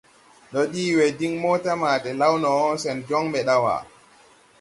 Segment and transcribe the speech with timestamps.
[0.49, 3.75] Ndo dii we din mota ma de law no, sen joŋ mbɛ dawa.